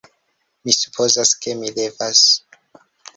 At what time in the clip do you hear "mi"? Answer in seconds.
0.63-0.73, 1.59-1.69